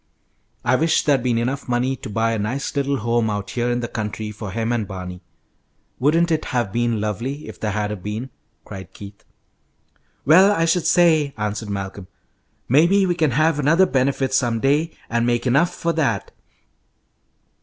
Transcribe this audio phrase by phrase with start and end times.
[0.65, 3.81] "I wish there'd been enough money to buy a nice little home out here in
[3.81, 5.21] the country for him and Barney.
[5.99, 8.31] Wouldn't it have been lovely if there had a been?"
[8.65, 9.23] cried Keith.
[10.25, 12.07] "Well, I should say!" answered Malcolm.
[12.67, 16.31] "Maybe we can have another benefit some day and make enough for that."